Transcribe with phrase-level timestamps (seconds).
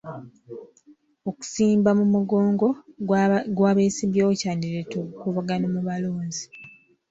[1.29, 2.67] Okusimba mu mugongo
[3.57, 6.45] gw'abesimbyewo kyandireeta obukuubagano mu balonzi.